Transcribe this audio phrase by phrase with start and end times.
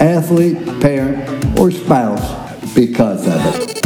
[0.00, 3.77] athlete, parent, or spouse because of it.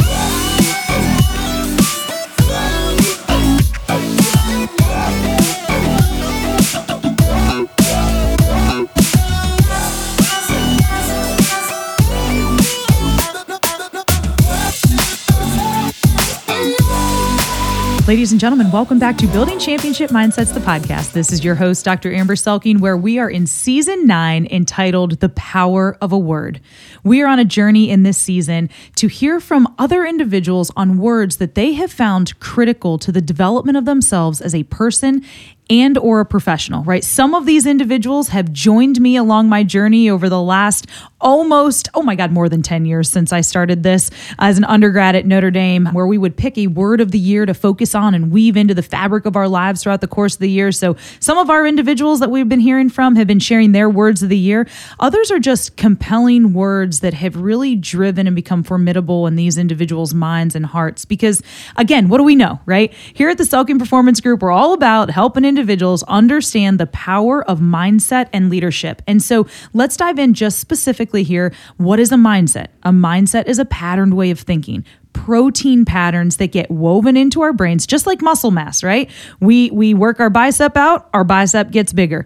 [18.05, 21.13] Ladies and gentlemen, welcome back to Building Championship Mindsets, the podcast.
[21.13, 22.13] This is your host, Dr.
[22.13, 26.59] Amber Selking, where we are in season nine entitled The Power of a Word.
[27.05, 31.37] We are on a journey in this season to hear from other individuals on words
[31.37, 35.23] that they have found critical to the development of themselves as a person
[35.69, 37.03] and or a professional right?
[37.03, 40.87] Some of these individuals have joined me along my journey over the last
[41.21, 45.15] almost oh my god more than 10 years since i started this as an undergrad
[45.15, 48.13] at notre dame where we would pick a word of the year to focus on
[48.13, 50.71] and weave into the fabric of our lives throughout the course of the year.
[50.71, 54.21] So some of our individuals that we've been hearing from have been sharing their words
[54.23, 54.67] of the year.
[54.99, 60.13] Others are just compelling words that have really driven and become formidable in these individuals
[60.13, 61.05] minds and hearts.
[61.05, 61.41] Because
[61.77, 62.93] again what do we know right?
[63.13, 67.59] Here at the Selking performance group we're all about helping individuals understand the power of
[67.59, 69.03] mindset and leadership.
[69.05, 71.53] And so let's dive in just specifically here.
[71.77, 72.69] What is a mindset?
[72.81, 77.53] A mindset is a patterned way of thinking protein patterns that get woven into our
[77.53, 81.93] brains just like muscle mass right we we work our bicep out our bicep gets
[81.93, 82.25] bigger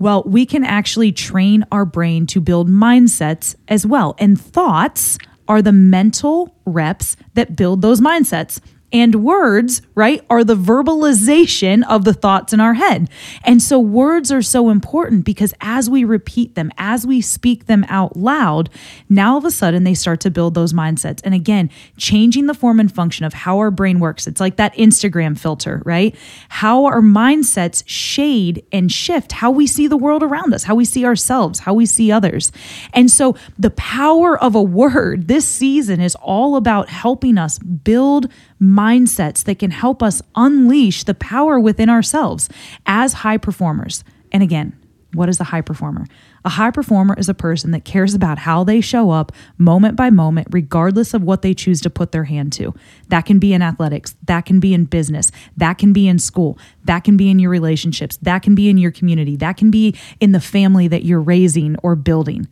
[0.00, 5.62] well we can actually train our brain to build mindsets as well and thoughts are
[5.62, 8.60] the mental reps that build those mindsets
[8.94, 13.10] and words, right, are the verbalization of the thoughts in our head.
[13.42, 17.84] And so words are so important because as we repeat them, as we speak them
[17.88, 18.70] out loud,
[19.08, 21.20] now all of a sudden they start to build those mindsets.
[21.24, 24.28] And again, changing the form and function of how our brain works.
[24.28, 26.14] It's like that Instagram filter, right?
[26.48, 30.84] How our mindsets shade and shift how we see the world around us, how we
[30.84, 32.52] see ourselves, how we see others.
[32.92, 38.30] And so the power of a word this season is all about helping us build
[38.64, 42.48] mindsets that can help us unleash the power within ourselves
[42.86, 44.04] as high performers.
[44.32, 44.76] And again,
[45.14, 46.06] what is a high performer?
[46.44, 50.10] A high performer is a person that cares about how they show up moment by
[50.10, 52.74] moment, regardless of what they choose to put their hand to.
[53.08, 56.58] That can be in athletics, that can be in business, that can be in school,
[56.84, 59.94] that can be in your relationships, that can be in your community, that can be
[60.20, 62.48] in the family that you're raising or building.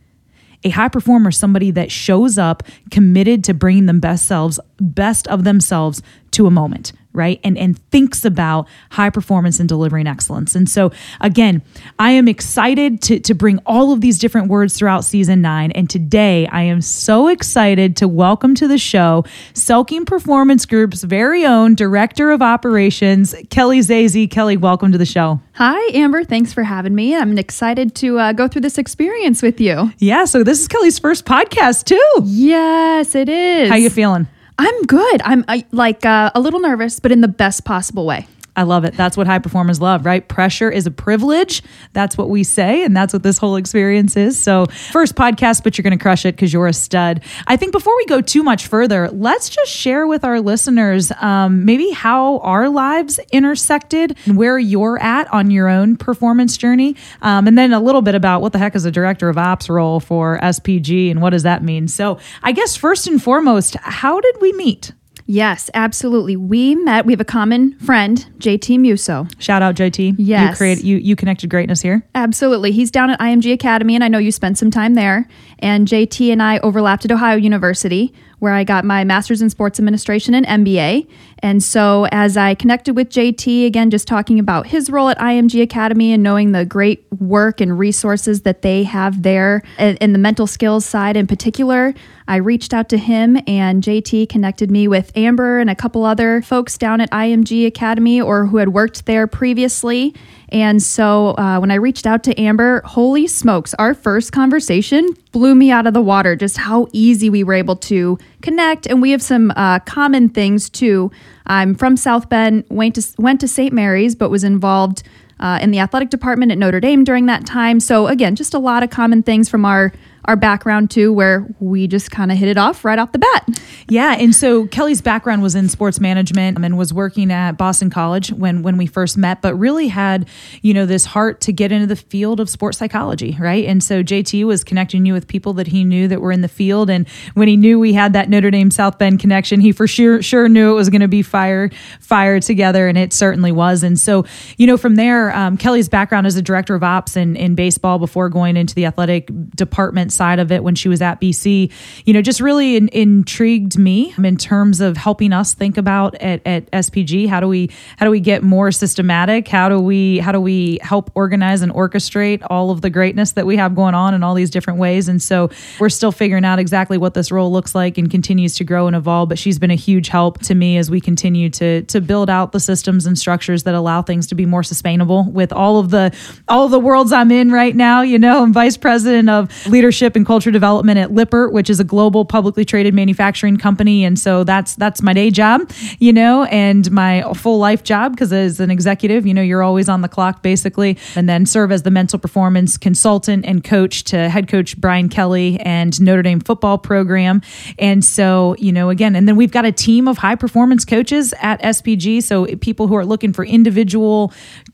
[0.63, 5.43] A high performer somebody that shows up committed to bringing them best selves, best of
[5.43, 6.01] themselves
[6.31, 7.39] to a moment right?
[7.43, 10.55] And and thinks about high performance and delivering excellence.
[10.55, 10.91] And so
[11.21, 11.61] again
[11.99, 15.89] i am excited to to bring all of these different words throughout season 9 and
[15.89, 21.75] today i am so excited to welcome to the show selking performance group's very own
[21.75, 25.39] director of operations kelly zazy kelly welcome to the show.
[25.53, 26.23] Hi amber.
[26.23, 27.15] Thanks for having me.
[27.15, 29.91] I'm excited to uh, go through this experience with you.
[29.97, 32.21] Yeah so this is kelly's first podcast too.
[32.23, 33.69] Yes it is.
[33.69, 35.21] How you feeling I'm good.
[35.23, 38.27] I'm I, like uh, a little nervous, but in the best possible way.
[38.55, 38.95] I love it.
[38.95, 40.27] That's what high performers love, right?
[40.27, 41.63] Pressure is a privilege.
[41.93, 42.83] That's what we say.
[42.83, 44.37] And that's what this whole experience is.
[44.37, 47.23] So, first podcast, but you're going to crush it because you're a stud.
[47.47, 51.65] I think before we go too much further, let's just share with our listeners um,
[51.65, 56.95] maybe how our lives intersected and where you're at on your own performance journey.
[57.23, 59.67] Um, and then a little bit about what the heck is a director of ops
[59.67, 61.87] role for SPG and what does that mean?
[61.87, 64.91] So, I guess first and foremost, how did we meet?
[65.25, 66.35] Yes, absolutely.
[66.35, 67.05] We met.
[67.05, 69.27] We have a common friend, JT Muso.
[69.39, 70.15] Shout out JT.
[70.17, 72.05] Yes, you created you you connected greatness here.
[72.13, 72.71] Absolutely.
[72.71, 75.27] He's down at IMG Academy, and I know you spent some time there.
[75.59, 79.79] And JT and I overlapped at Ohio University, where I got my master's in sports
[79.79, 81.07] administration and MBA.
[81.39, 85.61] And so, as I connected with JT, again, just talking about his role at IMG
[85.61, 90.47] Academy and knowing the great work and resources that they have there in the mental
[90.47, 91.93] skills side in particular,
[92.27, 96.41] I reached out to him, and JT connected me with Amber and a couple other
[96.41, 100.13] folks down at IMG Academy or who had worked there previously.
[100.49, 105.55] And so uh, when I reached out to Amber, holy smokes, our first conversation blew
[105.55, 108.85] me out of the water just how easy we were able to connect.
[108.85, 111.11] And we have some uh, common things too.
[111.47, 113.73] I'm from South Bend, went to, went to St.
[113.73, 115.03] Mary's, but was involved
[115.39, 117.79] uh, in the athletic department at Notre Dame during that time.
[117.79, 119.91] So again, just a lot of common things from our
[120.25, 123.47] our background too, where we just kind of hit it off right off the bat.
[123.89, 128.31] Yeah, and so Kelly's background was in sports management and was working at Boston College
[128.31, 130.27] when when we first met, but really had
[130.61, 133.65] you know this heart to get into the field of sports psychology, right?
[133.65, 136.47] And so JT was connecting you with people that he knew that were in the
[136.47, 139.87] field, and when he knew we had that Notre Dame South Bend connection, he for
[139.87, 143.83] sure sure knew it was going to be fire fire together, and it certainly was.
[143.83, 144.25] And so
[144.57, 147.99] you know from there, um, Kelly's background as a director of ops in in baseball
[147.99, 151.71] before going into the athletic department side of it when she was at BC,
[152.05, 156.41] you know, just really in, intrigued me in terms of helping us think about at,
[156.45, 159.47] at SPG how do we how do we get more systematic?
[159.47, 163.45] How do we how do we help organize and orchestrate all of the greatness that
[163.45, 165.07] we have going on in all these different ways?
[165.07, 165.49] And so
[165.79, 168.95] we're still figuring out exactly what this role looks like and continues to grow and
[168.95, 169.29] evolve.
[169.29, 172.51] But she's been a huge help to me as we continue to to build out
[172.51, 176.15] the systems and structures that allow things to be more sustainable with all of the
[176.47, 178.01] all of the worlds I'm in right now.
[178.01, 181.83] You know, I'm vice president of leadership and culture development at Lippert, which is a
[181.83, 185.69] global publicly traded manufacturing company, and so that's that's my day job,
[185.99, 189.89] you know, and my full life job because as an executive, you know, you're always
[189.89, 194.29] on the clock basically, and then serve as the mental performance consultant and coach to
[194.29, 197.41] head coach Brian Kelly and Notre Dame football program,
[197.79, 201.33] and so you know, again, and then we've got a team of high performance coaches
[201.41, 204.33] at SPG, so people who are looking for individual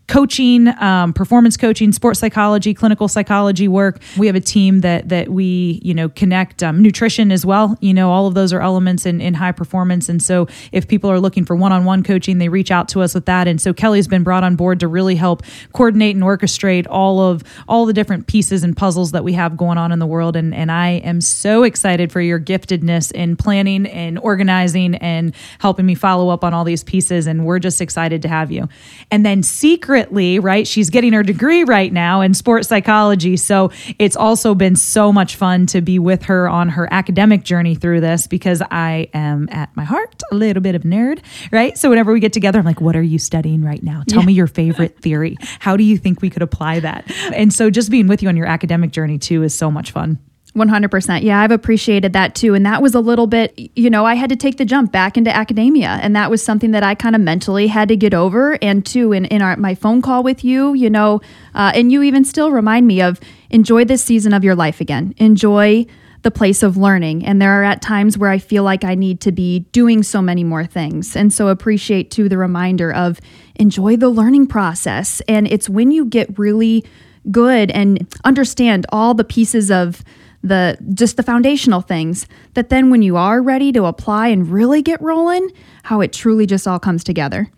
[0.10, 4.02] coaching, um, performance coaching, sports psychology, clinical psychology work.
[4.18, 7.78] We have a team that that we you know connect um, nutrition as well.
[7.82, 10.10] You know, all of those are elements in, in high performance.
[10.10, 13.02] And so if people are looking for one on one coaching, they reach out to
[13.02, 13.48] us with that.
[13.48, 15.44] And so Kelly's been brought on board to really help
[15.74, 19.78] coordinate and orchestrate all of all the different pieces and puzzles that we have going
[19.78, 20.36] on in the world.
[20.36, 25.86] And and I am so excited for your giftedness in planning and organizing and helping
[25.86, 27.28] me follow up on all these pieces.
[27.28, 28.68] And we're just excited to have you.
[29.12, 33.38] And then secretly, right, she's getting her degree right now in sports psychology.
[33.38, 37.76] So it's also been so much fun to be with her on her academic journey
[37.76, 41.78] through this because I am at my heart a little bit of nerd, right?
[41.78, 44.04] So whenever we get together, I'm like, what are you studying right now?
[44.08, 44.26] Tell yeah.
[44.26, 45.38] me your favorite theory.
[45.60, 47.10] How do you think we could apply that?
[47.34, 50.20] And so just being with you on your academic journey too is so much fun.
[50.60, 51.24] 100%.
[51.24, 52.54] Yeah, I've appreciated that too.
[52.54, 55.18] And that was a little bit, you know, I had to take the jump back
[55.18, 56.00] into academia.
[56.02, 58.58] And that was something that I kind of mentally had to get over.
[58.62, 61.22] And too, in, in our, my phone call with you, you know,
[61.56, 63.20] uh, and you even still remind me of
[63.50, 65.14] enjoy this season of your life again.
[65.18, 65.86] Enjoy
[66.22, 67.26] the place of learning.
[67.26, 70.22] And there are at times where I feel like I need to be doing so
[70.22, 71.16] many more things.
[71.16, 73.20] And so appreciate too the reminder of
[73.56, 75.22] enjoy the learning process.
[75.28, 76.86] And it's when you get really
[77.32, 80.04] good and understand all the pieces of
[80.44, 84.82] the just the foundational things that then when you are ready to apply and really
[84.82, 85.52] get rolling
[85.84, 87.52] how it truly just all comes together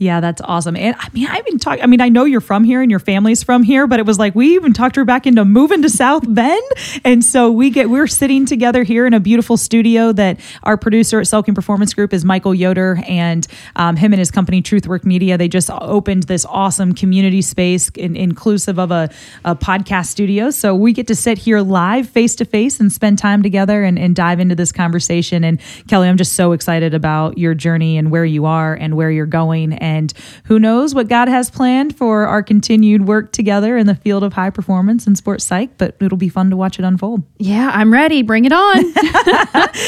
[0.00, 0.76] yeah, that's awesome.
[0.76, 3.00] And I mean, I've been talking, I mean, I know you're from here and your
[3.00, 5.90] family's from here, but it was like we even talked her back into moving to
[5.90, 6.62] South Bend.
[7.04, 11.20] And so we get, we're sitting together here in a beautiful studio that our producer
[11.20, 15.36] at Selking Performance Group is Michael Yoder and um, him and his company, Truthwork Media.
[15.36, 19.10] They just opened this awesome community space in, inclusive of a,
[19.44, 20.48] a, podcast studio.
[20.48, 23.98] So we get to sit here live face to face and spend time together and,
[23.98, 25.44] and dive into this conversation.
[25.44, 29.10] And Kelly, I'm just so excited about your journey and where you are and where
[29.10, 29.74] you're going.
[29.74, 30.12] And and
[30.44, 34.32] who knows what God has planned for our continued work together in the field of
[34.32, 37.24] high performance and sports psych, but it'll be fun to watch it unfold.
[37.38, 38.22] Yeah, I'm ready.
[38.22, 38.84] Bring it on.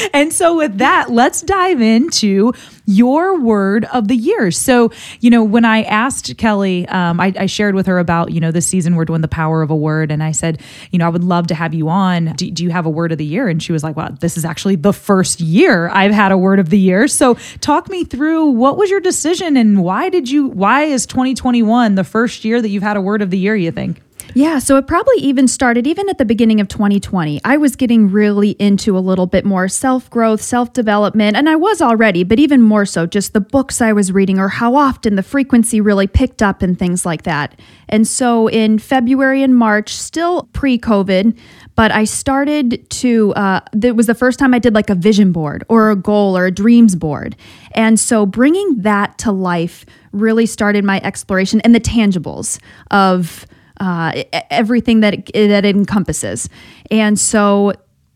[0.13, 2.51] and so, with that, let's dive into
[2.85, 4.51] your word of the year.
[4.51, 8.39] So, you know, when I asked Kelly, um, I, I, shared with her about, you
[8.39, 10.11] know, this season we're doing the power of a word.
[10.11, 10.61] And I said,
[10.91, 12.33] you know, I would love to have you on.
[12.33, 13.47] Do, do you have a word of the year?
[13.47, 16.59] And she was like, well, this is actually the first year I've had a word
[16.59, 17.07] of the year.
[17.07, 21.05] So, talk me through what was your decision and why why did you why is
[21.05, 24.01] 2021 the first year that you've had a word of the year you think
[24.35, 27.39] yeah, so it probably even started even at the beginning of 2020.
[27.45, 31.55] I was getting really into a little bit more self growth, self development, and I
[31.55, 35.15] was already, but even more so, just the books I was reading or how often
[35.15, 37.59] the frequency really picked up and things like that.
[37.89, 41.37] And so in February and March, still pre COVID,
[41.75, 45.31] but I started to, uh, it was the first time I did like a vision
[45.31, 47.35] board or a goal or a dreams board.
[47.73, 52.59] And so bringing that to life really started my exploration and the tangibles
[52.89, 53.45] of
[53.83, 56.47] uh, everything that it, that it encompasses.
[56.89, 57.73] And so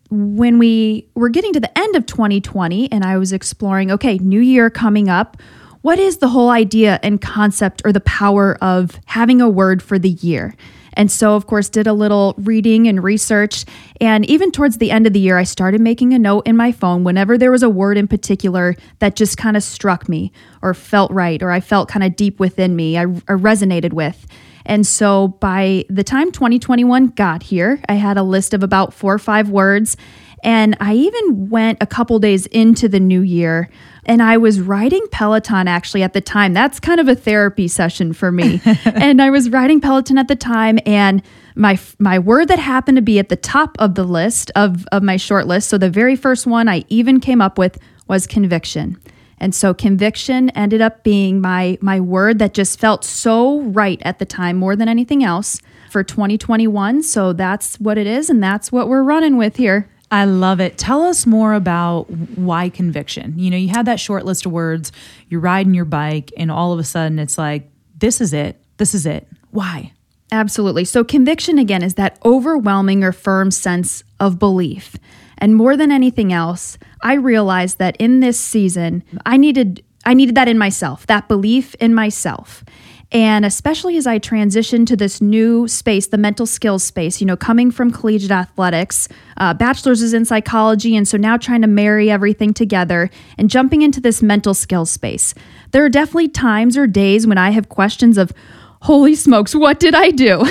[0.09, 4.39] when we were getting to the end of 2020 and I was exploring, okay, new
[4.39, 5.35] year coming up,
[5.81, 9.99] what is the whole idea and concept or the power of having a word for
[9.99, 10.55] the year?
[10.97, 13.63] And so, of course, did a little reading and research.
[14.01, 16.71] And even towards the end of the year, I started making a note in my
[16.71, 20.73] phone whenever there was a word in particular that just kind of struck me or
[20.73, 24.25] felt right or I felt kind of deep within me, I, I resonated with.
[24.65, 29.13] And so by the time 2021 got here, I had a list of about four
[29.13, 29.95] or five words.
[30.43, 33.69] And I even went a couple days into the new year
[34.07, 36.53] and I was riding Peloton actually at the time.
[36.53, 38.61] That's kind of a therapy session for me.
[38.85, 41.21] and I was riding Peloton at the time and
[41.55, 45.03] my my word that happened to be at the top of the list of of
[45.03, 45.69] my short list.
[45.69, 48.97] So the very first one I even came up with was conviction.
[49.39, 54.19] And so conviction ended up being my my word that just felt so right at
[54.19, 55.59] the time more than anything else
[55.91, 57.03] for 2021.
[57.03, 59.89] So that's what it is and that's what we're running with here.
[60.09, 60.77] I love it.
[60.77, 63.37] Tell us more about why conviction.
[63.37, 64.91] You know, you had that short list of words,
[65.29, 68.61] you're riding your bike and all of a sudden it's like this is it.
[68.77, 69.27] This is it.
[69.51, 69.91] Why?
[70.31, 70.85] Absolutely.
[70.85, 74.95] So conviction again is that overwhelming or firm sense of belief.
[75.37, 80.35] And more than anything else, I realized that in this season, I needed I needed
[80.35, 82.63] that in myself, that belief in myself.
[83.11, 87.37] And especially as I transitioned to this new space, the mental skills space, you know,
[87.37, 92.11] coming from collegiate athletics, uh, bachelor's is in psychology, and so now trying to marry
[92.11, 95.33] everything together and jumping into this mental skills space.
[95.71, 98.33] There are definitely times or days when I have questions of,
[98.81, 100.45] holy smokes, what did I do?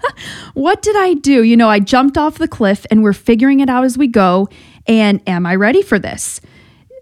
[0.54, 1.42] what did I do?
[1.42, 4.48] You know, I jumped off the cliff and we're figuring it out as we go.
[4.86, 6.40] And am I ready for this?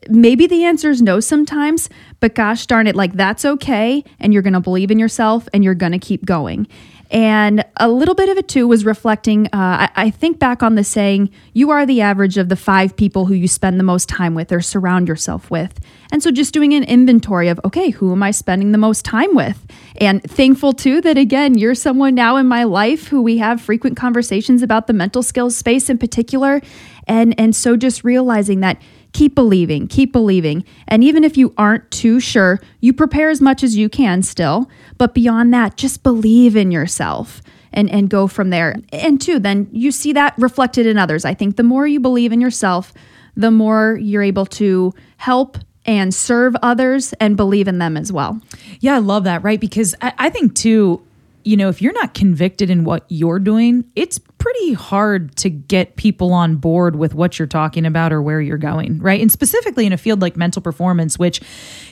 [0.09, 1.89] Maybe the answer is no sometimes,
[2.21, 4.05] but gosh darn it, like that's okay.
[4.21, 6.67] And you're going to believe in yourself and you're going to keep going.
[7.11, 9.47] And a little bit of it too was reflecting.
[9.47, 12.97] Uh, I, I, think back on the saying, you are the average of the five
[12.97, 15.79] people who you spend the most time with or surround yourself with.
[16.15, 19.35] And so just doing an inventory of, okay, who am I spending the most time
[19.35, 19.67] with?
[19.97, 23.97] And thankful too that again, you're someone now in my life who we have frequent
[23.97, 26.61] conversations about the mental skills space in particular.
[27.09, 28.81] And, and so just realizing that
[29.13, 30.65] keep believing, keep believing.
[30.87, 34.71] And even if you aren't too sure, you prepare as much as you can still.
[34.99, 37.43] But beyond that, just believe in yourself
[37.73, 38.77] and, and go from there.
[38.93, 41.25] And two, then you see that reflected in others.
[41.25, 42.95] I think the more you believe in yourself,
[43.35, 48.41] the more you're able to help and serve others and believe in them as well.
[48.81, 49.61] Yeah, I love that, right?
[49.61, 51.03] Because I, I think too,
[51.45, 55.97] you know, if you're not convicted in what you're doing, it's pretty hard to get
[55.97, 59.23] people on board with what you're talking about or where you're going, right?
[59.23, 61.41] And specifically in a field like mental performance, which,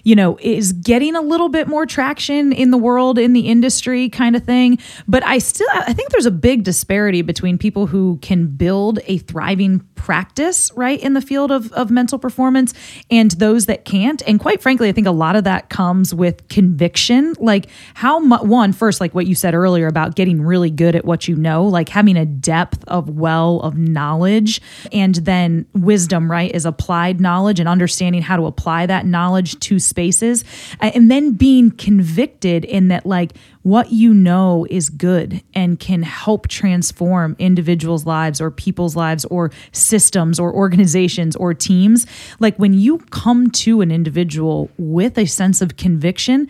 [0.05, 4.11] you know, is getting a little bit more traction in the world, in the industry
[4.11, 4.79] kind of thing.
[5.09, 9.17] But I still, I think there's a big disparity between people who can build a
[9.17, 12.75] thriving practice, right, in the field of, of mental performance
[13.11, 14.23] and those that can't.
[14.27, 17.35] And quite frankly, I think a lot of that comes with conviction.
[17.39, 21.07] Like, how much, one, first, like what you said earlier about getting really good at
[21.07, 24.61] what you know, like having a depth of well of knowledge.
[24.93, 29.79] And then wisdom, right, is applied knowledge and understanding how to apply that knowledge to
[29.79, 30.45] spaces.
[30.81, 33.33] And then being convicted in that, like,
[33.63, 39.51] what you know is good and can help transform individuals' lives or people's lives or
[39.71, 42.07] systems or organizations or teams.
[42.41, 46.49] Like when you come to an individual with a sense of conviction,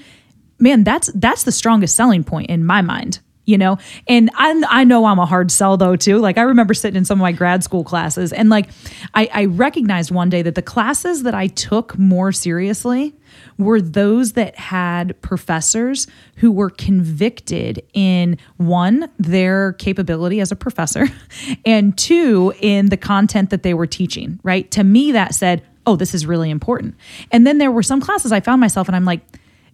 [0.59, 3.21] man, that's that's the strongest selling point in my mind
[3.53, 3.77] you know?
[4.09, 6.19] And I, I know i'm a hard sell though too.
[6.19, 8.71] Like i remember sitting in some of my grad school classes and like
[9.15, 13.15] I, I recognized one day that the classes that i took more seriously
[13.59, 16.07] were those that had professors
[16.37, 21.07] who were convicted in one their capability as a professor
[21.67, 24.71] and two in the content that they were teaching right?
[24.73, 26.95] To me that said oh this is really important.
[27.31, 29.21] And then there were some classes i found myself and i'm like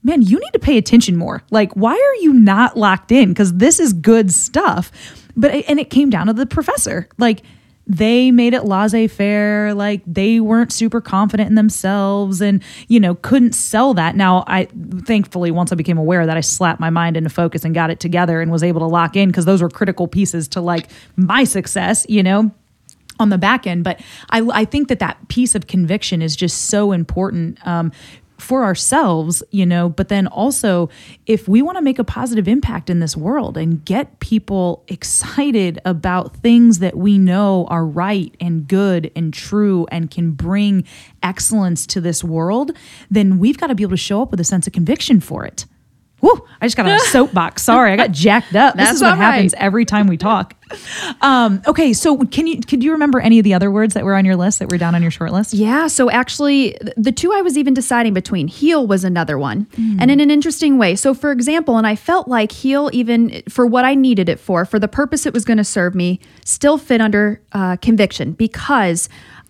[0.09, 1.43] man, you need to pay attention more.
[1.51, 3.29] Like, why are you not locked in?
[3.29, 4.91] Because this is good stuff.
[5.37, 7.09] But, and it came down to the professor.
[7.19, 7.43] Like,
[7.87, 9.73] they made it laissez faire.
[9.75, 14.17] Like, they weren't super confident in themselves and, you know, couldn't sell that.
[14.17, 14.65] Now, I
[15.05, 18.01] thankfully, once I became aware that I slapped my mind into focus and got it
[18.01, 21.45] together and was able to lock in because those were critical pieces to like my
[21.45, 22.51] success, you know
[23.21, 23.83] on the back end.
[23.83, 24.01] But
[24.31, 27.91] I, I think that that piece of conviction is just so important um,
[28.39, 30.89] for ourselves, you know, but then also
[31.27, 35.81] if we want to make a positive impact in this world and get people excited
[35.85, 40.85] about things that we know are right and good and true and can bring
[41.23, 42.71] excellence to this world,
[43.11, 45.45] then we've got to be able to show up with a sense of conviction for
[45.45, 45.67] it.
[46.21, 47.63] Whoa, I just got on a soapbox.
[47.63, 48.77] Sorry, I got jacked up.
[48.77, 50.55] this is what happens every time we talk.
[51.23, 54.15] Um, okay, so can you could you remember any of the other words that were
[54.15, 55.55] on your list that were down on your short list?
[55.55, 59.67] Yeah, so actually the two I was even deciding between heal was another one.
[59.77, 59.99] Mm.
[60.01, 60.97] And in an interesting way.
[60.97, 64.65] So for example, and I felt like heal even for what I needed it for,
[64.65, 69.09] for the purpose it was going to serve me, still fit under uh, conviction because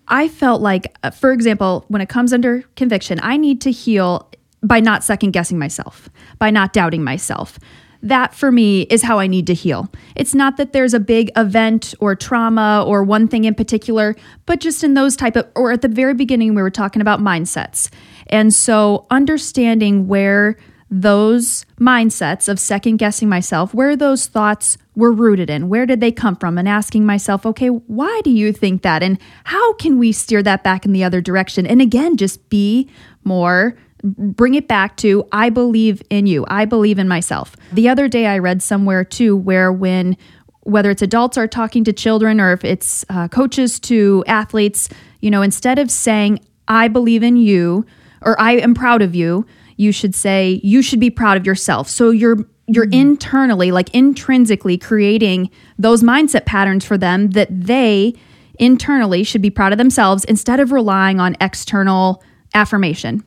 [0.09, 4.31] I felt like, uh, for example, when it comes under conviction, I need to heal
[4.63, 7.59] by not second guessing myself, by not doubting myself.
[8.03, 9.91] that for me is how I need to heal.
[10.15, 14.15] It's not that there's a big event or trauma or one thing in particular,
[14.47, 17.21] but just in those type of or at the very beginning we were talking about
[17.21, 17.91] mindsets.
[18.29, 20.57] And so understanding where
[20.91, 26.11] those mindsets of second guessing myself, where those thoughts were rooted in, where did they
[26.11, 29.03] come from, and asking myself, okay, why do you think that?
[29.03, 31.67] And how can we steer that back in the other direction?
[31.67, 32.89] And again, just be
[33.23, 36.45] more bring it back to I believe in you.
[36.49, 37.57] I believe in myself.
[37.73, 40.17] The other day I read somewhere too where when
[40.63, 44.91] whether it's adults are talking to children or if it's uh, coaches to athletes,
[45.21, 47.87] you know, instead of saying I believe in you
[48.23, 51.89] or I am proud of you, you should say you should be proud of yourself.
[51.89, 53.01] So you're you're mm-hmm.
[53.01, 58.15] internally like intrinsically creating those mindset patterns for them that they
[58.59, 62.23] internally should be proud of themselves instead of relying on external
[62.55, 63.25] affirmation.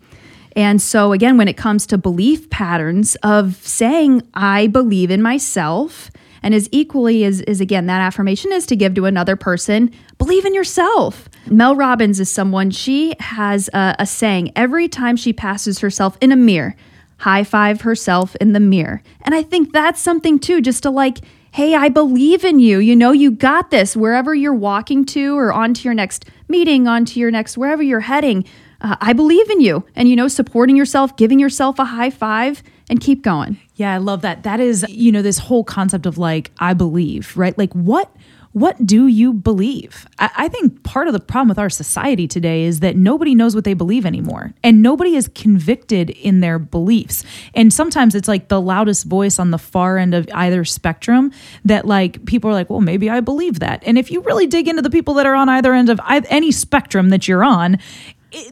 [0.55, 6.11] And so, again, when it comes to belief patterns of saying, I believe in myself,
[6.43, 10.45] and as equally as, as again, that affirmation is to give to another person, believe
[10.45, 11.29] in yourself.
[11.47, 16.31] Mel Robbins is someone, she has a, a saying every time she passes herself in
[16.31, 16.75] a mirror,
[17.17, 19.01] high five herself in the mirror.
[19.21, 21.19] And I think that's something too, just to like,
[21.53, 22.79] hey, I believe in you.
[22.79, 27.19] You know, you got this wherever you're walking to or onto your next meeting, onto
[27.19, 28.45] your next, wherever you're heading
[28.81, 29.85] uh, I believe in you.
[29.95, 33.57] And, you know, supporting yourself, giving yourself a high five and keep going.
[33.75, 34.43] Yeah, I love that.
[34.43, 37.57] That is, you know, this whole concept of like, I believe, right?
[37.57, 38.13] Like, what?
[38.53, 40.05] What do you believe?
[40.19, 43.55] I, I think part of the problem with our society today is that nobody knows
[43.55, 47.23] what they believe anymore, and nobody is convicted in their beliefs.
[47.53, 51.31] And sometimes it's like the loudest voice on the far end of either spectrum
[51.63, 53.83] that, like, people are like, well, maybe I believe that.
[53.85, 56.51] And if you really dig into the people that are on either end of any
[56.51, 57.79] spectrum that you're on,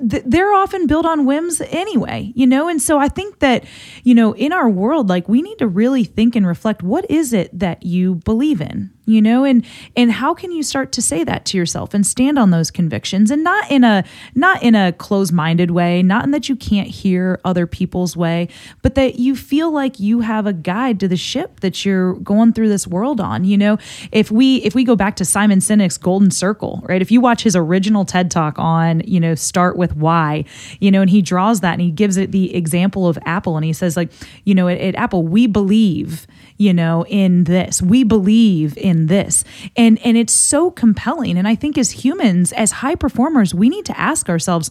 [0.01, 2.67] they're often built on whims anyway, you know?
[2.67, 3.63] And so I think that,
[4.03, 7.33] you know, in our world, like we need to really think and reflect what is
[7.33, 8.91] it that you believe in?
[9.10, 9.44] You know?
[9.44, 12.70] And and how can you start to say that to yourself and stand on those
[12.70, 14.03] convictions and not in a
[14.36, 18.48] not in a closed-minded way not in that you can't hear other people's way
[18.81, 22.53] but that you feel like you have a guide to the ship that you're going
[22.53, 23.77] through this world on you know?
[24.12, 27.01] If we if we go back to Simon Sinek's golden circle right?
[27.01, 30.46] If you watch his original TED talk on you know start with why
[30.79, 33.66] you know and he draws that and he gives it the example of Apple and
[33.66, 34.12] he says like
[34.44, 36.27] you know at, at Apple we believe
[36.59, 39.43] you know in this we believe in this
[39.75, 43.85] and and it's so compelling and i think as humans as high performers we need
[43.85, 44.69] to ask ourselves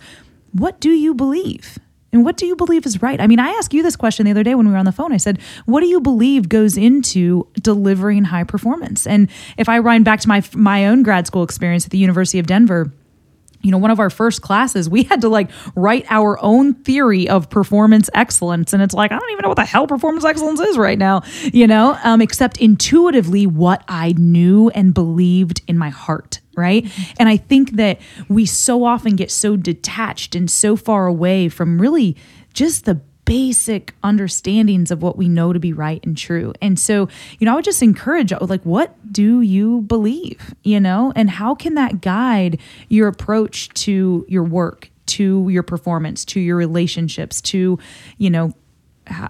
[0.53, 1.79] what do you believe
[2.13, 3.21] and what do you believe is right?
[3.21, 4.93] I mean, I asked you this question the other day when we were on the
[4.93, 5.13] phone.
[5.13, 10.05] I said, "What do you believe goes into delivering high performance?" And if I run
[10.05, 12.91] back to my my own grad school experience at the University of Denver,
[13.63, 17.29] you know, one of our first classes, we had to like write our own theory
[17.29, 18.73] of performance excellence.
[18.73, 21.23] And it's like, I don't even know what the hell performance excellence is right now,
[21.53, 26.41] you know, um, except intuitively what I knew and believed in my heart.
[26.57, 26.85] Right.
[26.85, 27.13] Mm-hmm.
[27.21, 31.81] And I think that we so often get so detached and so far away from
[31.81, 32.17] really
[32.53, 36.55] just the basic understandings of what we know to be right and true.
[36.63, 41.13] And so, you know, I would just encourage like what do you believe, you know?
[41.15, 46.57] And how can that guide your approach to your work, to your performance, to your
[46.57, 47.79] relationships, to,
[48.17, 48.55] you know,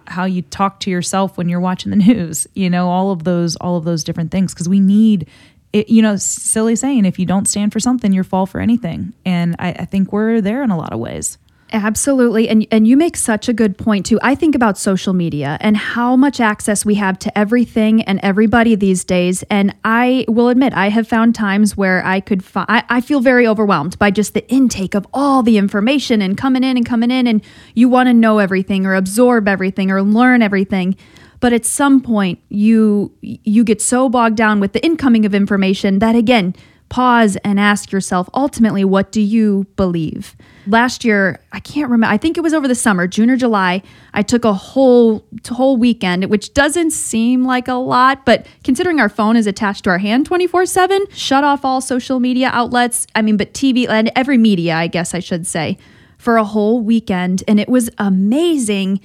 [0.06, 3.56] how you talk to yourself when you're watching the news, you know, all of those
[3.56, 5.26] all of those different things because we need
[5.72, 9.12] it, you know, silly saying, if you don't stand for something, you fall for anything.
[9.24, 11.36] And I, I think we're there in a lot of ways.
[11.72, 12.48] Absolutely.
[12.48, 14.18] And and you make such a good point too.
[14.22, 18.74] I think about social media and how much access we have to everything and everybody
[18.74, 19.42] these days.
[19.50, 23.20] And I will admit, I have found times where I could fi- I, I feel
[23.20, 27.10] very overwhelmed by just the intake of all the information and coming in and coming
[27.10, 27.42] in and
[27.74, 30.96] you want to know everything or absorb everything or learn everything.
[31.40, 35.98] But at some point you you get so bogged down with the incoming of information
[35.98, 36.54] that again
[36.88, 40.36] pause and ask yourself ultimately, what do you believe?
[40.66, 43.82] Last year, I can't remember, I think it was over the summer, June or July,
[44.14, 49.08] I took a whole whole weekend, which doesn't seem like a lot, but considering our
[49.08, 53.36] phone is attached to our hand 24/7, shut off all social media outlets, I mean,
[53.36, 55.78] but TV and every media, I guess I should say,
[56.18, 59.00] for a whole weekend, and it was amazing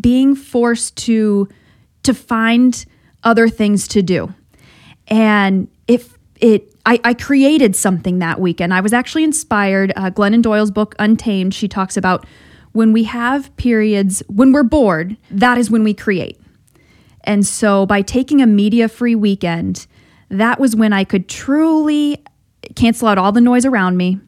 [0.00, 1.48] being forced to
[2.04, 2.84] to find
[3.22, 4.34] other things to do.
[5.08, 8.74] And if it I, I, created something that weekend.
[8.74, 9.92] I was actually inspired.
[9.94, 12.26] Uh, Glennon Doyle's book, Untamed, she talks about
[12.72, 16.40] when we have periods, when we're bored, that is when we create.
[17.24, 19.86] And so by taking a media free weekend,
[20.28, 22.22] that was when I could truly
[22.74, 24.18] cancel out all the noise around me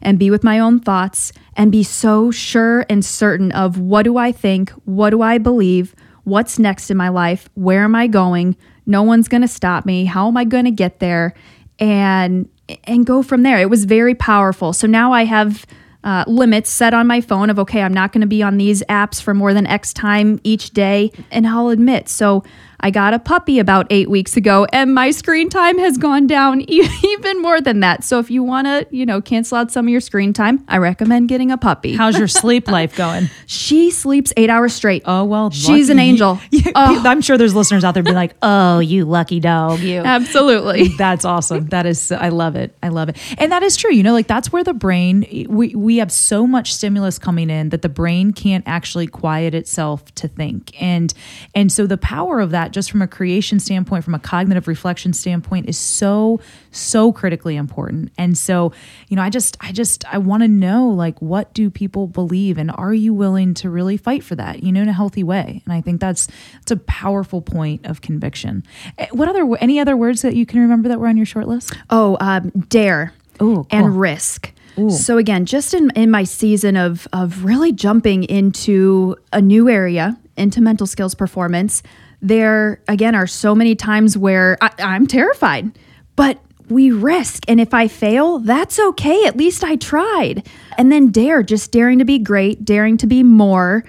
[0.00, 4.16] and be with my own thoughts and be so sure and certain of what do
[4.16, 8.56] I think, what do I believe, what's next in my life, where am I going?
[8.86, 10.04] No one's going to stop me.
[10.04, 11.34] How am I going to get there?
[11.80, 12.48] And
[12.84, 13.58] and go from there.
[13.58, 14.72] It was very powerful.
[14.72, 15.66] So now I have
[16.04, 18.82] uh, limits set on my phone of okay, I'm not going to be on these
[18.88, 21.10] apps for more than X time each day.
[21.30, 22.44] And I'll admit, so
[22.80, 26.60] I got a puppy about eight weeks ago, and my screen time has gone down
[26.68, 28.04] even more than that.
[28.04, 30.78] So if you want to, you know, cancel out some of your screen time, I
[30.78, 31.94] recommend getting a puppy.
[31.94, 33.28] How's your sleep life going?
[33.46, 35.02] she sleeps eight hours straight.
[35.04, 36.38] Oh well, she's an angel.
[36.50, 37.02] Yeah, Oh.
[37.06, 40.88] I'm sure there's listeners out there be like, "Oh, you lucky dog, you." Absolutely.
[40.88, 41.66] That's awesome.
[41.68, 42.76] That is, I love it.
[42.82, 43.16] I love it.
[43.38, 43.92] And that is true.
[43.92, 47.68] You know, like that's where the brain, we, we have so much stimulus coming in
[47.70, 50.80] that the brain can't actually quiet itself to think.
[50.80, 51.12] And,
[51.54, 55.12] and so the power of that, just from a creation standpoint, from a cognitive reflection
[55.12, 58.10] standpoint, is so, so critically important.
[58.18, 58.72] And so,
[59.08, 62.58] you know, I just, I just, I want to know like, what do people believe?
[62.58, 65.62] And are you willing to really fight for that, you know, in a healthy way?
[65.64, 68.62] And I think that's, that's a powerful point of conviction.
[68.98, 71.48] Eh, What other, any other words that you can remember that were on your short
[71.48, 71.74] list?
[71.90, 73.66] Oh, um, dare Ooh, cool.
[73.70, 74.52] and risk.
[74.88, 80.18] So again, just in, in my season of of really jumping into a new area
[80.38, 81.82] into mental skills performance,
[82.22, 85.78] there again are so many times where I, I'm terrified,
[86.16, 87.44] but we risk.
[87.48, 89.24] And if I fail, that's okay.
[89.24, 90.48] At least I tried.
[90.78, 93.84] And then dare, just daring to be great, daring to be more.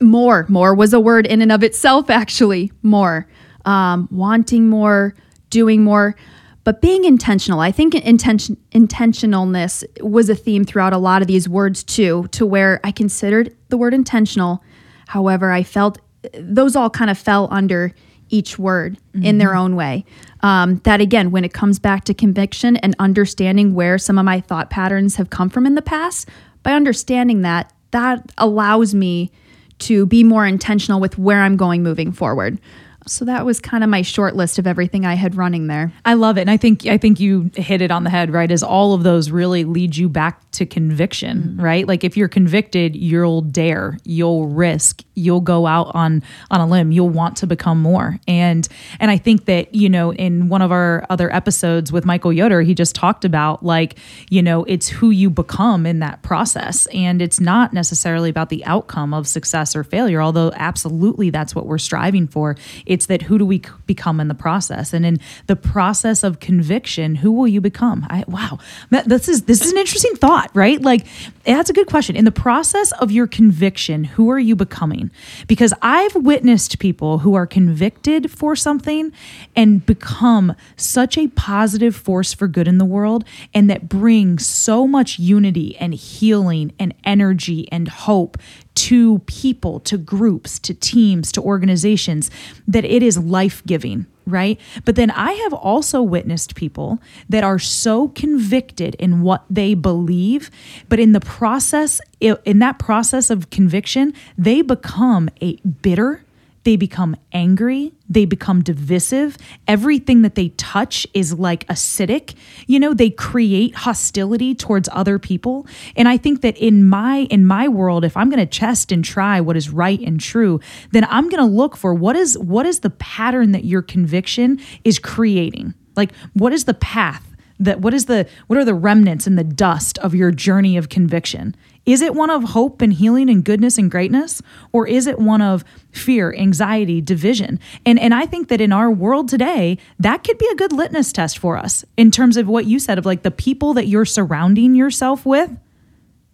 [0.00, 2.72] More, more was a word in and of itself, actually.
[2.82, 3.26] More.
[3.64, 5.14] Um, wanting more,
[5.50, 6.16] doing more,
[6.64, 7.60] but being intentional.
[7.60, 12.46] I think intention, intentionalness was a theme throughout a lot of these words, too, to
[12.46, 14.62] where I considered the word intentional.
[15.08, 15.98] However, I felt
[16.34, 17.94] those all kind of fell under
[18.30, 20.04] each word in their own way.
[20.42, 24.40] Um, that again, when it comes back to conviction and understanding where some of my
[24.40, 26.28] thought patterns have come from in the past,
[26.62, 29.32] by understanding that, that allows me
[29.80, 32.60] to be more intentional with where I'm going moving forward.
[33.06, 35.92] So that was kind of my short list of everything I had running there.
[36.04, 36.42] I love it.
[36.42, 38.50] And I think I think you hit it on the head, right?
[38.50, 41.60] Is all of those really lead you back to conviction, mm-hmm.
[41.60, 41.88] right?
[41.88, 46.92] Like if you're convicted, you'll dare, you'll risk, you'll go out on on a limb,
[46.92, 48.18] you'll want to become more.
[48.28, 52.32] And and I think that, you know, in one of our other episodes with Michael
[52.32, 56.86] Yoder, he just talked about like, you know, it's who you become in that process.
[56.92, 61.66] And it's not necessarily about the outcome of success or failure, although absolutely that's what
[61.66, 62.56] we're striving for.
[62.90, 64.92] It's that who do we become in the process?
[64.92, 68.04] And in the process of conviction, who will you become?
[68.10, 68.58] I, wow,
[68.90, 70.82] this is this is an interesting thought, right?
[70.82, 71.06] Like
[71.44, 72.16] that's a good question.
[72.16, 75.12] In the process of your conviction, who are you becoming?
[75.46, 79.12] Because I've witnessed people who are convicted for something
[79.54, 83.24] and become such a positive force for good in the world,
[83.54, 88.36] and that brings so much unity and healing and energy and hope
[88.80, 92.30] to people, to groups, to teams, to organizations,
[92.66, 94.58] that it is life giving, right?
[94.86, 100.50] But then I have also witnessed people that are so convicted in what they believe,
[100.88, 106.24] but in the process, in that process of conviction, they become a bitter.
[106.64, 107.92] They become angry.
[108.08, 109.38] They become divisive.
[109.66, 112.34] Everything that they touch is like acidic.
[112.66, 115.66] You know, they create hostility towards other people.
[115.96, 119.04] And I think that in my in my world, if I'm going to test and
[119.04, 120.60] try what is right and true,
[120.92, 124.60] then I'm going to look for what is what is the pattern that your conviction
[124.84, 125.74] is creating.
[125.96, 127.29] Like what is the path
[127.60, 130.88] that what is the what are the remnants and the dust of your journey of
[130.88, 131.54] conviction?
[131.86, 134.42] Is it one of hope and healing and goodness and greatness?
[134.72, 137.60] Or is it one of fear anxiety division?
[137.86, 141.12] And and i think that in our world today that could be a good litmus
[141.12, 144.04] test for us in terms of what you said of like the people that you're
[144.04, 145.50] surrounding yourself with.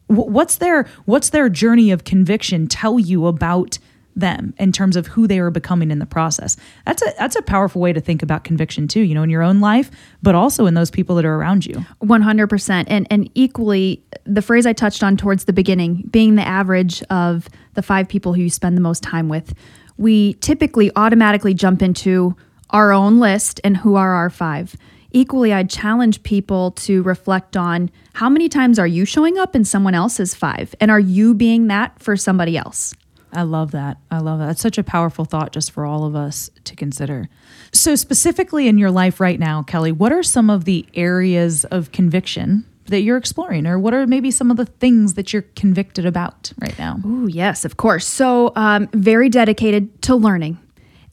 [0.07, 3.79] What's their what's their journey of conviction tell you about
[4.17, 6.57] them in terms of who they are becoming in the process.
[6.87, 9.43] That's a that's a powerful way to think about conviction too you know in your
[9.43, 9.91] own life
[10.23, 11.85] but also in those people that are around you.
[12.03, 17.03] 100% and and equally the phrase i touched on towards the beginning being the average
[17.05, 19.55] of the five people who you spend the most time with
[19.99, 22.35] we typically automatically jump into
[22.71, 24.75] our own list and who are our five.
[25.11, 29.65] Equally i'd challenge people to reflect on how many times are you showing up in
[29.65, 30.75] someone else's five?
[30.81, 32.95] And are you being that for somebody else
[33.37, 33.99] I love that.
[34.11, 34.47] I love that.
[34.47, 37.29] That's such a powerful thought just for all of us to consider.
[37.71, 41.93] So, specifically in your life right now, Kelly, what are some of the areas of
[41.93, 46.07] conviction that you're exploring, or what are maybe some of the things that you're convicted
[46.07, 46.99] about right now?
[47.05, 48.07] Ooh, yes, of course.
[48.07, 50.59] So, um, very dedicated to learning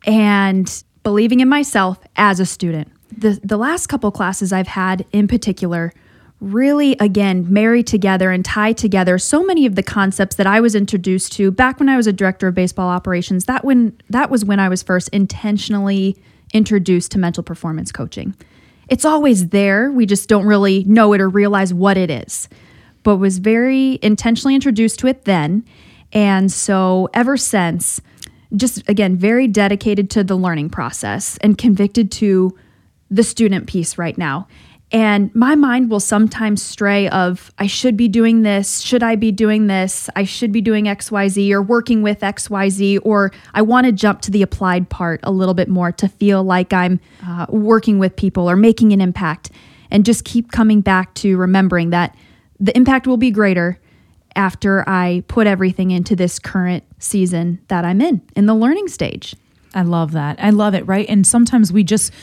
[0.05, 2.89] and believing in myself as a student.
[3.15, 5.93] The, the last couple classes I've had in particular
[6.43, 10.75] really again marry together and tie together so many of the concepts that I was
[10.75, 13.45] introduced to back when I was a director of baseball operations.
[13.45, 16.17] That when that was when I was first intentionally
[16.53, 18.35] introduced to mental performance coaching.
[18.89, 19.91] It's always there.
[19.91, 22.49] We just don't really know it or realize what it is.
[23.03, 25.65] But was very intentionally introduced to it then.
[26.11, 28.01] And so ever since,
[28.55, 32.57] just again, very dedicated to the learning process and convicted to
[33.09, 34.47] the student piece right now.
[34.93, 39.31] And my mind will sometimes stray of I should be doing this, should I be
[39.31, 40.07] doing this?
[40.15, 44.31] I should be doing XYZ or working with XYZ or I want to jump to
[44.31, 48.47] the applied part a little bit more to feel like I'm uh, working with people
[48.47, 49.49] or making an impact
[49.89, 52.15] and just keep coming back to remembering that
[52.59, 53.79] the impact will be greater
[54.35, 59.35] after I put everything into this current season that I'm in in the learning stage.
[59.73, 60.39] I love that.
[60.39, 61.07] I love it, right?
[61.09, 62.13] And sometimes we just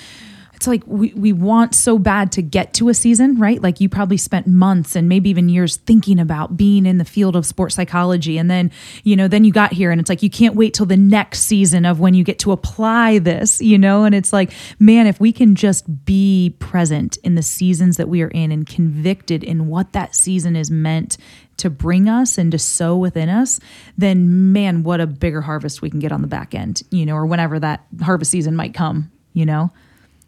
[0.61, 3.63] it's like we, we want so bad to get to a season, right?
[3.63, 7.35] Like you probably spent months and maybe even years thinking about being in the field
[7.35, 8.37] of sports psychology.
[8.37, 8.71] And then,
[9.03, 11.45] you know, then you got here and it's like you can't wait till the next
[11.45, 14.05] season of when you get to apply this, you know?
[14.05, 18.21] And it's like, man, if we can just be present in the seasons that we
[18.21, 21.17] are in and convicted in what that season is meant
[21.57, 23.61] to bring us and to sow within us,
[23.97, 27.15] then man, what a bigger harvest we can get on the back end, you know,
[27.15, 29.71] or whenever that harvest season might come, you know?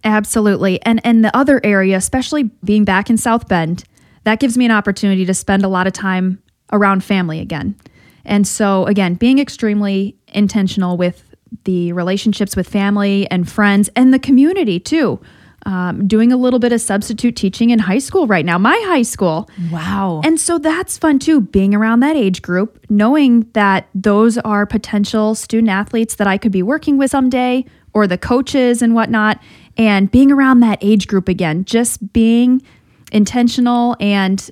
[0.04, 0.82] Absolutely.
[0.82, 3.84] And and the other area, especially being back in South Bend,
[4.24, 7.76] that gives me an opportunity to spend a lot of time around family again.
[8.24, 11.34] And so again, being extremely intentional with
[11.64, 15.20] the relationships with family and friends and the community too.
[15.64, 19.02] Um, doing a little bit of substitute teaching in high school right now, my high
[19.02, 19.48] school.
[19.70, 20.20] Wow.
[20.24, 25.36] And so that's fun too, being around that age group, knowing that those are potential
[25.36, 29.38] student athletes that I could be working with someday, or the coaches and whatnot
[29.76, 32.62] and being around that age group again, just being
[33.10, 34.50] intentional and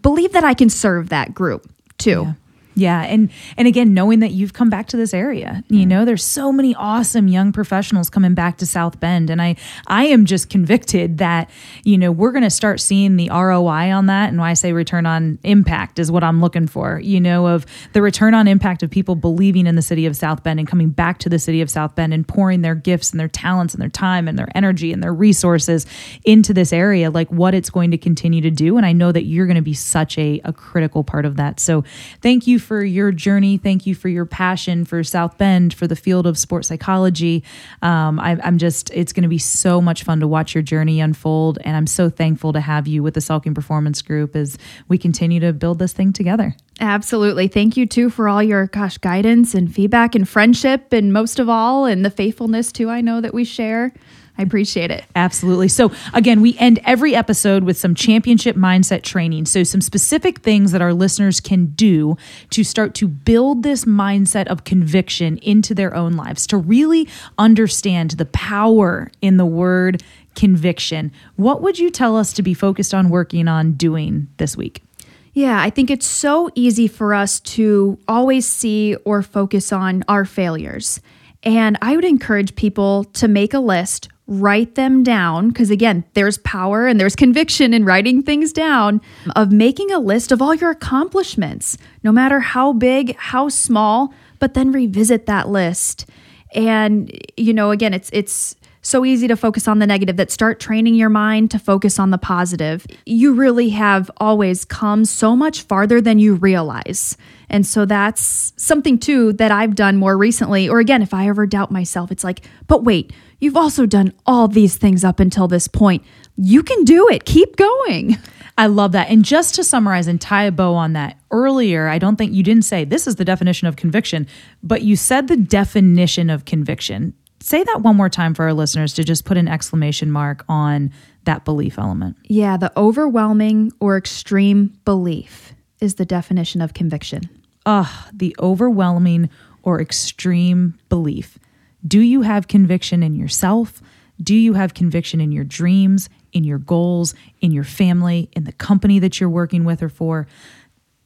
[0.00, 2.22] believe that I can serve that group too.
[2.22, 2.32] Yeah.
[2.78, 6.24] Yeah, and and again, knowing that you've come back to this area, you know, there's
[6.24, 9.56] so many awesome young professionals coming back to South Bend, and I
[9.88, 11.50] I am just convicted that
[11.84, 14.72] you know we're going to start seeing the ROI on that, and why I say
[14.72, 17.00] return on impact is what I'm looking for.
[17.00, 20.44] You know, of the return on impact of people believing in the city of South
[20.44, 23.18] Bend and coming back to the city of South Bend and pouring their gifts and
[23.18, 25.84] their talents and their time and their energy and their resources
[26.24, 28.76] into this area, like what it's going to continue to do.
[28.76, 31.58] And I know that you're going to be such a, a critical part of that.
[31.58, 31.84] So
[32.22, 33.56] thank you for your journey.
[33.56, 37.42] Thank you for your passion for South Bend, for the field of sports psychology.
[37.80, 41.00] Um, I, am just, it's going to be so much fun to watch your journey
[41.00, 41.58] unfold.
[41.62, 45.40] And I'm so thankful to have you with the Selking Performance Group as we continue
[45.40, 46.54] to build this thing together.
[46.78, 47.48] Absolutely.
[47.48, 51.48] Thank you too for all your gosh guidance and feedback and friendship and most of
[51.48, 53.94] all and the faithfulness too I know that we share.
[54.38, 55.04] I appreciate it.
[55.16, 55.66] Absolutely.
[55.66, 59.46] So, again, we end every episode with some championship mindset training.
[59.46, 62.16] So, some specific things that our listeners can do
[62.50, 68.12] to start to build this mindset of conviction into their own lives, to really understand
[68.12, 70.04] the power in the word
[70.36, 71.10] conviction.
[71.34, 74.84] What would you tell us to be focused on working on doing this week?
[75.32, 80.24] Yeah, I think it's so easy for us to always see or focus on our
[80.24, 81.00] failures.
[81.42, 86.36] And I would encourage people to make a list write them down because again there's
[86.38, 89.00] power and there's conviction in writing things down
[89.34, 94.54] of making a list of all your accomplishments no matter how big how small but
[94.54, 96.06] then revisit that list.
[96.54, 100.60] And you know again it's it's so easy to focus on the negative that start
[100.60, 102.86] training your mind to focus on the positive.
[103.04, 107.16] You really have always come so much farther than you realize.
[107.50, 111.46] And so that's something too that I've done more recently or again if I ever
[111.46, 115.68] doubt myself it's like but wait You've also done all these things up until this
[115.68, 116.02] point.
[116.36, 117.24] You can do it.
[117.24, 118.18] Keep going.
[118.56, 119.08] I love that.
[119.08, 122.42] And just to summarize and tie a bow on that, earlier, I don't think you
[122.42, 124.26] didn't say this is the definition of conviction,
[124.62, 127.14] but you said the definition of conviction.
[127.40, 130.92] Say that one more time for our listeners to just put an exclamation mark on
[131.22, 132.16] that belief element.
[132.24, 137.28] Yeah, the overwhelming or extreme belief is the definition of conviction.
[137.64, 139.30] Ah, the overwhelming
[139.62, 141.38] or extreme belief.
[141.86, 143.80] Do you have conviction in yourself?
[144.20, 148.52] Do you have conviction in your dreams, in your goals, in your family, in the
[148.52, 150.26] company that you're working with or for?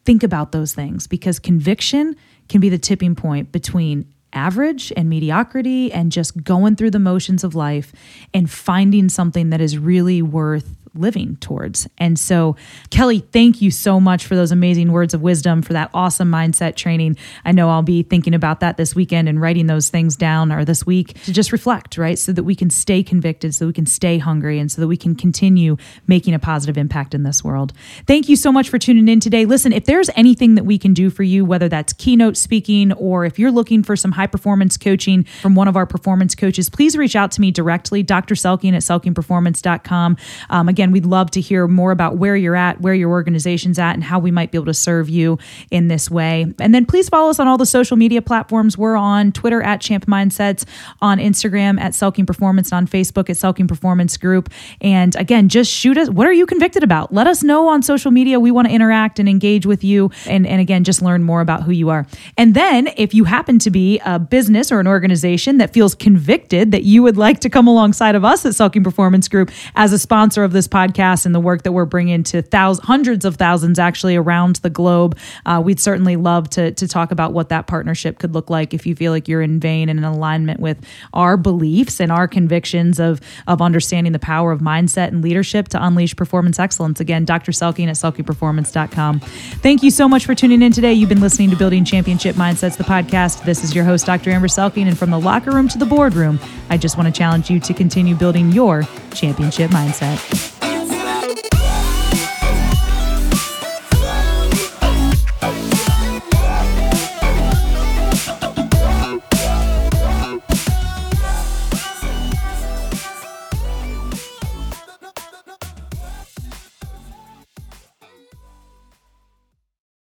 [0.05, 2.17] Think about those things because conviction
[2.49, 7.45] can be the tipping point between average and mediocrity and just going through the motions
[7.45, 7.93] of life
[8.33, 11.89] and finding something that is really worth living towards.
[11.99, 12.57] And so,
[12.91, 16.77] Kelly, thank you so much for those amazing words of wisdom, for that awesome mindset
[16.77, 17.17] training.
[17.45, 20.65] I know I'll be thinking about that this weekend and writing those things down or
[20.65, 22.19] this week to just reflect, right?
[22.19, 24.97] So that we can stay convicted, so we can stay hungry, and so that we
[24.97, 25.77] can continue
[26.07, 27.73] making a positive impact in this world.
[28.07, 29.45] Thank you so much for tuning in today.
[29.45, 33.25] Listen, if there's anything that we can do for you, whether that's keynote speaking or
[33.25, 36.97] if you're looking for some high performance coaching from one of our performance coaches, please
[36.97, 38.35] reach out to me directly, Dr.
[38.35, 40.17] Selking at selkingperformance.com.
[40.51, 43.95] Um, again, we'd love to hear more about where you're at, where your organization's at,
[43.95, 45.39] and how we might be able to serve you
[45.71, 46.47] in this way.
[46.59, 48.77] And then please follow us on all the social media platforms.
[48.77, 50.65] We're on Twitter at Champ Mindsets,
[51.01, 54.49] on Instagram at Selking Performance, on Facebook at Selking Performance Group.
[54.81, 56.09] And again, just shoot us.
[56.09, 57.13] What are you convicted about?
[57.13, 58.41] Let us know on social media.
[58.41, 60.11] We want to interact and engage with you.
[60.27, 62.07] And, and again, just learn more about who you are.
[62.39, 66.73] And then if you happen to be a business or an organization that feels convicted
[66.73, 69.99] that you would like to come alongside of us at Selking Performance Group as a
[69.99, 73.79] sponsor of this podcast and the work that we're bringing to thousands, hundreds of thousands
[73.79, 78.19] actually around the globe, uh, we'd certainly love to, to talk about what that partnership
[78.19, 81.37] could look like if you feel like you're in vein and in alignment with our
[81.37, 86.17] beliefs and our convictions of, of understanding the power of mindset and leadership to unleash
[86.17, 87.01] performance excellence.
[87.01, 87.53] Again, Dr.
[87.53, 89.21] Selking at selkingperformance.com.
[89.21, 90.93] Thank you so much for tuning in today.
[90.93, 93.45] You've been listening to Building Championship Mindsets, the podcast.
[93.45, 94.31] This is your host, Dr.
[94.31, 97.51] Amber Selking, and from the locker room to the boardroom, I just want to challenge
[97.51, 98.83] you to continue building your
[99.13, 100.62] championship mindset.